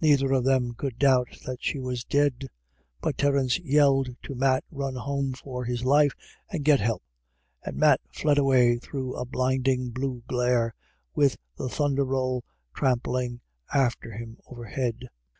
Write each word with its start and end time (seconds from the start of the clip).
Neither 0.00 0.30
of 0.32 0.44
them 0.44 0.74
could 0.74 1.00
doubt 1.00 1.36
that 1.46 1.58
she 1.64 1.80
was 1.80 2.04
dead, 2.04 2.46
but 3.00 3.18
Terence 3.18 3.58
yelled 3.58 4.10
to 4.22 4.36
Matt 4.36 4.62
to 4.70 4.76
run 4.76 4.94
home 4.94 5.32
for 5.32 5.64
his 5.64 5.84
life 5.84 6.14
and 6.48 6.64
get 6.64 6.78
help; 6.78 7.02
and 7.64 7.76
Matt 7.76 8.00
fled 8.12 8.38
away 8.38 8.76
through 8.76 9.16
a 9.16 9.24
blinding 9.26 9.90
blue 9.90 10.22
glare, 10.28 10.76
with 11.16 11.36
the 11.58 11.68
thunder 11.68 12.04
roll 12.04 12.44
tramp 12.72 13.04
ling 13.08 13.40
after 13.74 14.12
him 14.12 14.36
overhead. 14.46 15.08